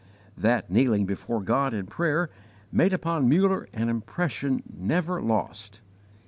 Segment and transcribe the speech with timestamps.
[0.35, 2.31] That kneeling before God in prayer
[2.71, 5.79] made upon Muller an impression never lost.